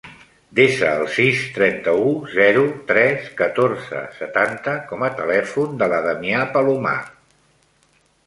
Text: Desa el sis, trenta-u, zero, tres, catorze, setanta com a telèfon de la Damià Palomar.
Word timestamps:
Desa 0.59 0.87
el 0.99 1.03
sis, 1.15 1.41
trenta-u, 1.57 2.07
zero, 2.37 2.63
tres, 2.87 3.27
catorze, 3.43 4.01
setanta 4.21 4.73
com 4.93 5.05
a 5.09 5.13
telèfon 5.21 5.77
de 5.83 5.91
la 5.93 5.99
Damià 6.07 6.41
Palomar. 6.57 6.99